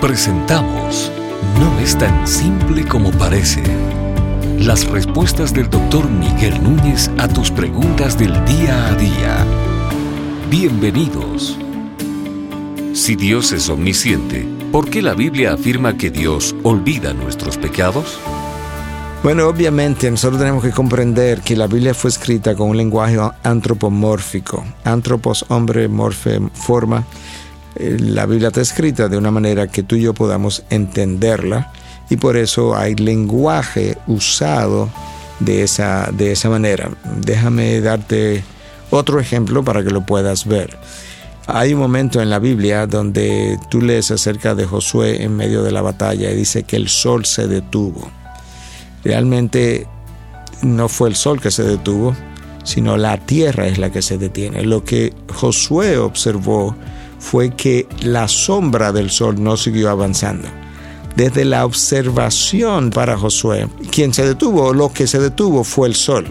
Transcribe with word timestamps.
Presentamos 0.00 1.10
No 1.58 1.80
es 1.80 1.96
tan 1.96 2.28
simple 2.28 2.84
como 2.86 3.10
parece. 3.12 3.62
Las 4.58 4.86
respuestas 4.86 5.54
del 5.54 5.70
doctor 5.70 6.10
Miguel 6.10 6.62
Núñez 6.62 7.10
a 7.16 7.26
tus 7.28 7.50
preguntas 7.50 8.18
del 8.18 8.32
día 8.44 8.88
a 8.88 8.94
día. 8.94 9.46
Bienvenidos. 10.50 11.58
Si 12.92 13.16
Dios 13.16 13.52
es 13.52 13.70
omnisciente, 13.70 14.46
¿por 14.70 14.90
qué 14.90 15.00
la 15.00 15.14
Biblia 15.14 15.54
afirma 15.54 15.96
que 15.96 16.10
Dios 16.10 16.54
olvida 16.62 17.14
nuestros 17.14 17.56
pecados? 17.56 18.18
Bueno, 19.22 19.48
obviamente 19.48 20.10
nosotros 20.10 20.38
tenemos 20.38 20.62
que 20.62 20.72
comprender 20.72 21.40
que 21.40 21.56
la 21.56 21.66
Biblia 21.66 21.94
fue 21.94 22.10
escrita 22.10 22.54
con 22.54 22.68
un 22.68 22.76
lenguaje 22.76 23.18
antropomórfico. 23.42 24.62
Antropos, 24.84 25.46
hombre, 25.48 25.88
morfe, 25.88 26.38
forma. 26.52 27.02
La 27.78 28.26
Biblia 28.26 28.48
está 28.48 28.60
escrita 28.60 29.08
de 29.08 29.16
una 29.16 29.30
manera 29.30 29.66
que 29.66 29.82
tú 29.82 29.96
y 29.96 30.02
yo 30.02 30.14
podamos 30.14 30.64
entenderla 30.70 31.72
y 32.08 32.16
por 32.16 32.36
eso 32.36 32.76
hay 32.76 32.94
lenguaje 32.94 33.98
usado 34.06 34.88
de 35.40 35.62
esa, 35.62 36.10
de 36.12 36.32
esa 36.32 36.48
manera. 36.48 36.90
Déjame 37.20 37.80
darte 37.80 38.44
otro 38.90 39.20
ejemplo 39.20 39.64
para 39.64 39.82
que 39.82 39.90
lo 39.90 40.06
puedas 40.06 40.46
ver. 40.46 40.76
Hay 41.46 41.74
un 41.74 41.80
momento 41.80 42.20
en 42.20 42.30
la 42.30 42.38
Biblia 42.38 42.86
donde 42.86 43.58
tú 43.70 43.80
lees 43.80 44.10
acerca 44.10 44.54
de 44.54 44.64
Josué 44.64 45.22
en 45.22 45.36
medio 45.36 45.62
de 45.62 45.70
la 45.70 45.82
batalla 45.82 46.30
y 46.30 46.36
dice 46.36 46.64
que 46.64 46.76
el 46.76 46.88
sol 46.88 47.24
se 47.24 47.46
detuvo. 47.46 48.10
Realmente 49.04 49.86
no 50.62 50.88
fue 50.88 51.08
el 51.08 51.14
sol 51.14 51.40
que 51.40 51.52
se 51.52 51.62
detuvo, 51.62 52.16
sino 52.64 52.96
la 52.96 53.18
tierra 53.18 53.68
es 53.68 53.78
la 53.78 53.90
que 53.90 54.02
se 54.02 54.18
detiene. 54.18 54.64
Lo 54.64 54.82
que 54.84 55.12
Josué 55.32 55.98
observó 55.98 56.74
fue 57.18 57.50
que 57.50 57.86
la 58.02 58.28
sombra 58.28 58.92
del 58.92 59.10
sol 59.10 59.42
no 59.42 59.56
siguió 59.56 59.90
avanzando. 59.90 60.48
Desde 61.16 61.44
la 61.44 61.64
observación 61.64 62.90
para 62.90 63.16
Josué, 63.16 63.68
quien 63.90 64.12
se 64.12 64.26
detuvo, 64.26 64.74
lo 64.74 64.92
que 64.92 65.06
se 65.06 65.18
detuvo 65.18 65.64
fue 65.64 65.88
el 65.88 65.94
sol. 65.94 66.26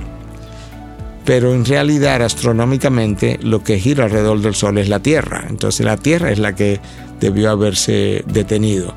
Pero 1.25 1.55
en 1.55 1.65
realidad, 1.65 2.21
astronómicamente, 2.21 3.39
lo 3.41 3.63
que 3.63 3.79
gira 3.79 4.03
alrededor 4.03 4.41
del 4.41 4.53
sol 4.53 4.77
es 4.77 4.87
la 4.87 4.99
Tierra. 4.99 5.45
Entonces 5.49 5.83
la 5.83 5.97
Tierra 5.97 6.31
es 6.31 6.37
la 6.37 6.53
que 6.53 6.79
debió 7.19 7.49
haberse 7.49 8.23
detenido. 8.27 8.93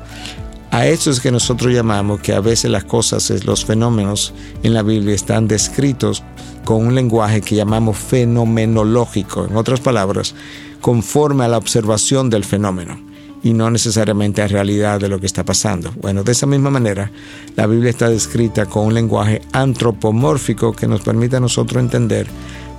A 0.71 0.85
eso 0.85 1.09
es 1.09 1.19
que 1.19 1.31
nosotros 1.31 1.73
llamamos 1.73 2.21
que 2.21 2.33
a 2.33 2.41
veces 2.41 2.69
las 2.69 2.83
cosas, 2.83 3.43
los 3.43 3.65
fenómenos 3.65 4.35
en 4.61 4.75
la 4.75 4.83
Biblia 4.83 5.15
están 5.15 5.47
descritos 5.47 6.23
con 6.63 6.85
un 6.85 6.93
lenguaje 6.93 7.41
que 7.41 7.55
llamamos 7.55 7.97
fenomenológico. 7.97 9.45
En 9.45 9.57
otras 9.57 9.79
palabras, 9.79 10.35
conforme 10.81 11.45
a 11.45 11.47
la 11.47 11.57
observación 11.57 12.29
del 12.29 12.43
fenómeno 12.43 12.99
y 13.41 13.53
no 13.53 13.69
necesariamente 13.69 14.41
a 14.41 14.47
realidad 14.47 14.99
de 14.99 15.07
lo 15.07 15.19
que 15.19 15.25
está 15.25 15.45
pasando. 15.45 15.91
Bueno, 16.01 16.23
de 16.23 16.31
esa 16.31 16.45
misma 16.45 16.69
manera, 16.69 17.11
la 17.55 17.67
Biblia 17.67 17.89
está 17.89 18.09
descrita 18.09 18.65
con 18.65 18.87
un 18.87 18.93
lenguaje 18.93 19.41
antropomórfico 19.53 20.73
que 20.73 20.87
nos 20.87 21.01
permite 21.01 21.37
a 21.37 21.39
nosotros 21.39 21.81
entender 21.81 22.27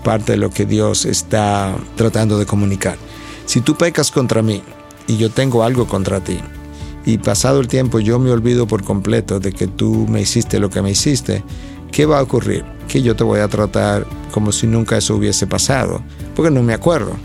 parte 0.04 0.32
de 0.32 0.38
lo 0.38 0.50
que 0.50 0.66
Dios 0.66 1.04
está 1.06 1.74
tratando 1.96 2.38
de 2.38 2.46
comunicar. 2.46 2.96
Si 3.46 3.60
tú 3.60 3.76
pecas 3.76 4.10
contra 4.10 4.42
mí 4.42 4.62
y 5.06 5.16
yo 5.16 5.30
tengo 5.30 5.62
algo 5.64 5.86
contra 5.86 6.20
ti, 6.20 6.38
y 7.04 7.18
pasado 7.18 7.60
el 7.60 7.68
tiempo 7.68 7.98
yo 7.98 8.18
me 8.18 8.30
olvido 8.30 8.66
por 8.66 8.84
completo 8.84 9.40
de 9.40 9.52
que 9.52 9.66
tú 9.66 10.06
me 10.08 10.20
hiciste 10.20 10.58
lo 10.58 10.68
que 10.68 10.82
me 10.82 10.90
hiciste, 10.90 11.42
¿qué 11.90 12.06
va 12.06 12.18
a 12.18 12.22
ocurrir? 12.22 12.64
Que 12.88 13.02
yo 13.02 13.16
te 13.16 13.24
voy 13.24 13.40
a 13.40 13.48
tratar 13.48 14.06
como 14.30 14.52
si 14.52 14.66
nunca 14.66 14.98
eso 14.98 15.16
hubiese 15.16 15.46
pasado, 15.46 16.02
porque 16.36 16.50
no 16.50 16.62
me 16.62 16.74
acuerdo. 16.74 17.16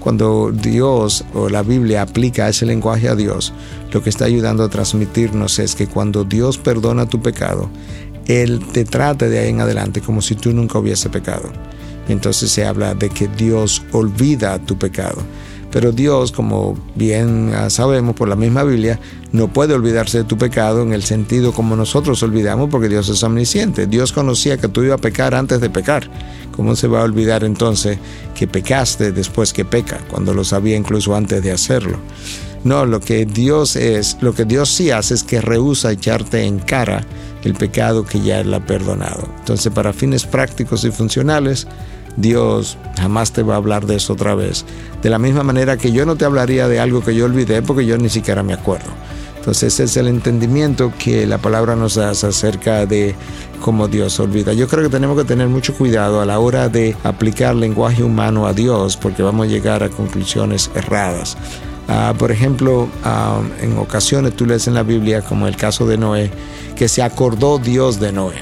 Cuando 0.00 0.50
Dios 0.50 1.24
o 1.34 1.48
la 1.48 1.62
Biblia 1.62 2.02
aplica 2.02 2.48
ese 2.48 2.66
lenguaje 2.66 3.08
a 3.08 3.14
Dios, 3.14 3.52
lo 3.92 4.02
que 4.02 4.10
está 4.10 4.24
ayudando 4.24 4.64
a 4.64 4.70
transmitirnos 4.70 5.58
es 5.58 5.74
que 5.74 5.86
cuando 5.86 6.24
Dios 6.24 6.58
perdona 6.58 7.06
tu 7.06 7.20
pecado, 7.20 7.70
Él 8.26 8.60
te 8.72 8.84
trata 8.84 9.28
de 9.28 9.38
ahí 9.38 9.50
en 9.50 9.60
adelante 9.60 10.00
como 10.00 10.22
si 10.22 10.34
tú 10.34 10.52
nunca 10.52 10.78
hubiese 10.78 11.10
pecado. 11.10 11.50
Entonces 12.08 12.50
se 12.50 12.64
habla 12.64 12.94
de 12.94 13.10
que 13.10 13.28
Dios 13.28 13.82
olvida 13.92 14.58
tu 14.58 14.78
pecado. 14.78 15.22
Pero 15.72 15.92
Dios, 15.92 16.32
como 16.32 16.76
bien 16.96 17.52
sabemos 17.68 18.16
por 18.16 18.28
la 18.28 18.36
misma 18.36 18.64
Biblia, 18.64 18.98
no 19.32 19.48
puede 19.48 19.74
olvidarse 19.74 20.18
de 20.18 20.24
tu 20.24 20.36
pecado 20.36 20.82
en 20.82 20.92
el 20.92 21.02
sentido 21.02 21.52
como 21.52 21.76
nosotros 21.76 22.22
olvidamos 22.22 22.68
porque 22.70 22.88
Dios 22.88 23.08
es 23.08 23.22
omnisciente. 23.22 23.86
Dios 23.86 24.12
conocía 24.12 24.58
que 24.58 24.68
tú 24.68 24.82
ibas 24.82 24.98
a 24.98 25.02
pecar 25.02 25.34
antes 25.34 25.60
de 25.60 25.70
pecar. 25.70 26.10
¿Cómo 26.56 26.74
se 26.74 26.88
va 26.88 27.00
a 27.00 27.04
olvidar 27.04 27.44
entonces 27.44 27.98
que 28.34 28.48
pecaste 28.48 29.12
después 29.12 29.52
que 29.52 29.64
peca, 29.64 29.98
cuando 30.10 30.34
lo 30.34 30.44
sabía 30.44 30.76
incluso 30.76 31.14
antes 31.14 31.42
de 31.42 31.52
hacerlo? 31.52 31.98
No, 32.64 32.84
lo 32.84 33.00
que 33.00 33.24
Dios 33.24 33.76
es, 33.76 34.18
lo 34.20 34.34
que 34.34 34.44
Dios 34.44 34.68
sí 34.68 34.90
hace 34.90 35.14
es 35.14 35.22
que 35.22 35.40
rehúsa 35.40 35.92
echarte 35.92 36.42
en 36.42 36.58
cara 36.58 37.06
el 37.44 37.54
pecado 37.54 38.04
que 38.04 38.20
ya 38.20 38.40
Él 38.40 38.52
ha 38.54 38.60
perdonado. 38.60 39.28
Entonces, 39.38 39.72
para 39.72 39.92
fines 39.92 40.26
prácticos 40.26 40.84
y 40.84 40.90
funcionales, 40.90 41.66
Dios 42.16 42.76
jamás 42.98 43.32
te 43.32 43.42
va 43.42 43.54
a 43.54 43.58
hablar 43.58 43.86
de 43.86 43.96
eso 43.96 44.12
otra 44.12 44.34
vez. 44.34 44.64
De 45.02 45.10
la 45.10 45.18
misma 45.18 45.42
manera 45.42 45.76
que 45.76 45.92
yo 45.92 46.04
no 46.04 46.16
te 46.16 46.24
hablaría 46.24 46.68
de 46.68 46.80
algo 46.80 47.02
que 47.02 47.14
yo 47.14 47.24
olvidé 47.24 47.62
porque 47.62 47.86
yo 47.86 47.96
ni 47.98 48.08
siquiera 48.08 48.42
me 48.42 48.52
acuerdo. 48.52 48.90
Entonces 49.40 49.72
ese 49.72 49.84
es 49.84 49.96
el 49.96 50.08
entendimiento 50.08 50.92
que 50.98 51.26
la 51.26 51.38
palabra 51.38 51.74
nos 51.74 51.94
da 51.94 52.10
acerca 52.10 52.84
de 52.84 53.14
cómo 53.62 53.88
Dios 53.88 54.20
olvida. 54.20 54.52
Yo 54.52 54.68
creo 54.68 54.84
que 54.84 54.90
tenemos 54.90 55.16
que 55.16 55.24
tener 55.24 55.48
mucho 55.48 55.74
cuidado 55.74 56.20
a 56.20 56.26
la 56.26 56.38
hora 56.38 56.68
de 56.68 56.94
aplicar 57.04 57.54
lenguaje 57.54 58.02
humano 58.02 58.46
a 58.46 58.52
Dios 58.52 58.98
porque 58.98 59.22
vamos 59.22 59.46
a 59.46 59.50
llegar 59.50 59.82
a 59.82 59.88
conclusiones 59.88 60.70
erradas. 60.74 61.38
Ah, 61.88 62.14
por 62.18 62.30
ejemplo, 62.30 62.88
ah, 63.04 63.40
en 63.60 63.76
ocasiones 63.78 64.36
tú 64.36 64.46
lees 64.46 64.66
en 64.68 64.74
la 64.74 64.82
Biblia, 64.82 65.22
como 65.22 65.48
el 65.48 65.56
caso 65.56 65.86
de 65.86 65.98
Noé, 65.98 66.30
que 66.76 66.88
se 66.88 67.02
acordó 67.02 67.58
Dios 67.58 68.00
de 68.00 68.12
Noé. 68.12 68.36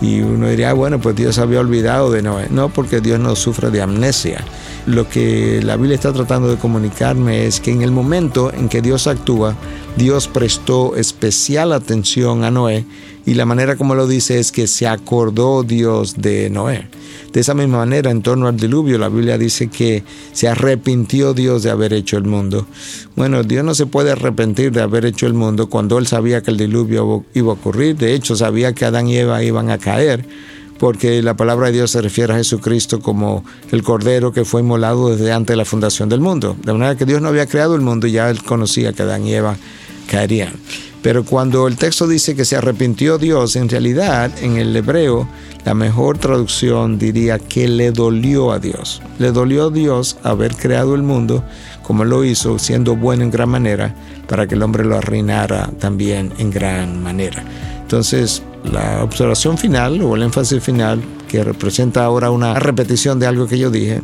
Y 0.00 0.20
uno 0.20 0.48
diría, 0.48 0.72
bueno, 0.74 1.00
pues 1.00 1.16
Dios 1.16 1.38
había 1.38 1.60
olvidado 1.60 2.10
de 2.10 2.22
Noé. 2.22 2.46
No, 2.50 2.68
porque 2.68 3.00
Dios 3.00 3.18
no 3.18 3.34
sufre 3.34 3.70
de 3.70 3.82
amnesia. 3.82 4.44
Lo 4.86 5.08
que 5.08 5.60
la 5.62 5.76
Biblia 5.76 5.96
está 5.96 6.12
tratando 6.12 6.48
de 6.48 6.56
comunicarme 6.56 7.46
es 7.46 7.60
que 7.60 7.72
en 7.72 7.82
el 7.82 7.90
momento 7.90 8.52
en 8.52 8.68
que 8.68 8.80
Dios 8.80 9.06
actúa, 9.06 9.54
Dios 9.96 10.28
prestó 10.28 10.94
especial 10.96 11.72
atención 11.72 12.44
a 12.44 12.50
Noé 12.50 12.86
y 13.26 13.34
la 13.34 13.44
manera 13.44 13.76
como 13.76 13.94
lo 13.94 14.06
dice 14.06 14.38
es 14.38 14.52
que 14.52 14.66
se 14.66 14.86
acordó 14.86 15.62
Dios 15.62 16.22
de 16.22 16.48
Noé. 16.48 16.88
De 17.32 17.40
esa 17.40 17.54
misma 17.54 17.78
manera, 17.78 18.10
en 18.10 18.22
torno 18.22 18.48
al 18.48 18.56
diluvio, 18.56 18.98
la 18.98 19.08
Biblia 19.08 19.36
dice 19.36 19.68
que 19.68 20.02
se 20.32 20.48
arrepintió 20.48 21.34
Dios 21.34 21.62
de 21.62 21.70
haber 21.70 21.92
hecho 21.92 22.16
el 22.16 22.24
mundo. 22.24 22.66
Bueno, 23.16 23.42
Dios 23.42 23.64
no 23.64 23.74
se 23.74 23.86
puede 23.86 24.12
arrepentir 24.12 24.72
de 24.72 24.80
haber 24.80 25.04
hecho 25.04 25.26
el 25.26 25.34
mundo 25.34 25.68
cuando 25.68 25.98
Él 25.98 26.06
sabía 26.06 26.42
que 26.42 26.50
el 26.50 26.56
diluvio 26.56 27.24
iba 27.34 27.50
a 27.50 27.54
ocurrir. 27.54 27.96
De 27.96 28.14
hecho, 28.14 28.34
sabía 28.34 28.72
que 28.72 28.86
Adán 28.86 29.08
y 29.08 29.16
Eva 29.18 29.42
iban 29.42 29.70
a 29.70 29.78
caer 29.78 30.24
porque 30.78 31.22
la 31.22 31.36
palabra 31.36 31.66
de 31.66 31.72
Dios 31.72 31.90
se 31.90 32.00
refiere 32.00 32.32
a 32.32 32.36
Jesucristo 32.36 33.00
como 33.00 33.44
el 33.72 33.82
Cordero 33.82 34.32
que 34.32 34.44
fue 34.44 34.62
inmolado 34.62 35.10
desde 35.10 35.32
antes 35.32 35.54
de 35.54 35.56
la 35.56 35.64
fundación 35.64 36.08
del 36.08 36.20
mundo. 36.20 36.56
De 36.62 36.72
manera 36.72 36.96
que 36.96 37.04
Dios 37.04 37.20
no 37.20 37.28
había 37.28 37.46
creado 37.46 37.74
el 37.74 37.80
mundo 37.80 38.06
y 38.06 38.12
ya 38.12 38.30
Él 38.30 38.42
conocía 38.42 38.92
que 38.92 39.02
Adán 39.02 39.26
y 39.26 39.34
Eva 39.34 39.56
caerían. 40.08 40.54
Pero 41.02 41.24
cuando 41.24 41.68
el 41.68 41.76
texto 41.76 42.08
dice 42.08 42.34
que 42.34 42.44
se 42.44 42.56
arrepintió 42.56 43.18
Dios, 43.18 43.54
en 43.54 43.68
realidad 43.68 44.32
en 44.42 44.56
el 44.56 44.74
hebreo 44.74 45.28
la 45.64 45.74
mejor 45.74 46.18
traducción 46.18 46.98
diría 46.98 47.38
que 47.38 47.68
le 47.68 47.92
dolió 47.92 48.52
a 48.52 48.58
Dios. 48.58 49.02
Le 49.18 49.32
dolió 49.32 49.66
a 49.66 49.70
Dios 49.70 50.16
haber 50.22 50.56
creado 50.56 50.94
el 50.94 51.02
mundo 51.02 51.44
como 51.82 52.04
lo 52.04 52.24
hizo, 52.24 52.58
siendo 52.58 52.96
bueno 52.96 53.22
en 53.22 53.30
gran 53.30 53.48
manera, 53.48 53.94
para 54.28 54.46
que 54.46 54.54
el 54.54 54.62
hombre 54.62 54.84
lo 54.84 54.96
arruinara 54.96 55.70
también 55.78 56.32
en 56.38 56.50
gran 56.50 57.02
manera. 57.02 57.42
Entonces, 57.80 58.42
la 58.70 59.02
observación 59.02 59.56
final 59.56 60.02
o 60.02 60.14
el 60.14 60.22
énfasis 60.22 60.62
final, 60.62 61.02
que 61.28 61.42
representa 61.44 62.04
ahora 62.04 62.30
una 62.30 62.54
repetición 62.58 63.18
de 63.18 63.26
algo 63.26 63.46
que 63.46 63.58
yo 63.58 63.70
dije, 63.70 64.02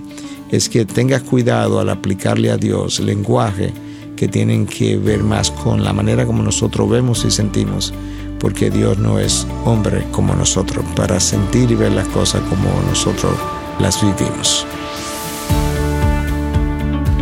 es 0.51 0.69
que 0.69 0.87
tengas 0.87 1.23
cuidado 1.23 1.81
al 1.81 1.91
aplicarle 1.91 2.51
a 2.51 2.57
Dios 2.57 3.01
lenguaje 3.01 3.73
que 4.17 4.29
tienen 4.29 4.67
que 4.67 4.97
ver 4.97 5.23
más 5.23 5.51
con 5.51 5.85
la 5.85 5.93
manera 5.93 6.27
como 6.27 6.43
nosotros 6.43 6.89
vemos 6.89 7.25
y 7.25 7.31
sentimos, 7.31 7.93
porque 8.39 8.71
Dios 8.71 8.99
no 8.99 9.19
es 9.19 9.47
hombre 9.65 10.05
como 10.11 10.35
nosotros, 10.35 10.85
para 10.97 11.21
sentir 11.21 11.71
y 11.71 11.75
ver 11.75 11.93
las 11.93 12.09
cosas 12.09 12.43
como 12.43 12.69
nosotros 12.89 13.35
las 13.81 14.01
vivimos. 14.01 14.67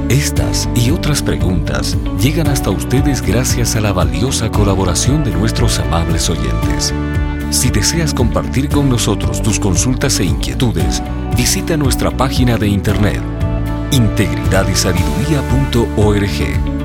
Estas 0.08 0.68
y 0.74 0.90
otras 0.90 1.22
preguntas 1.22 1.96
llegan 2.20 2.48
hasta 2.48 2.70
ustedes 2.70 3.22
gracias 3.22 3.76
a 3.76 3.80
la 3.80 3.92
valiosa 3.92 4.50
colaboración 4.50 5.24
de 5.24 5.30
nuestros 5.30 5.78
amables 5.78 6.28
oyentes. 6.28 6.92
Si 7.50 7.70
deseas 7.70 8.12
compartir 8.12 8.68
con 8.68 8.90
nosotros 8.90 9.42
tus 9.42 9.58
consultas 9.58 10.20
e 10.20 10.24
inquietudes, 10.24 11.02
visita 11.36 11.78
nuestra 11.78 12.10
página 12.10 12.58
de 12.58 12.68
internet 12.68 13.22
integridadysabiduría.org. 13.92 16.81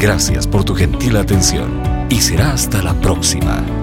Gracias 0.00 0.46
por 0.46 0.64
tu 0.64 0.74
gentil 0.74 1.14
atención 1.18 1.82
y 2.08 2.22
será 2.22 2.54
hasta 2.54 2.82
la 2.82 2.94
próxima. 2.94 3.79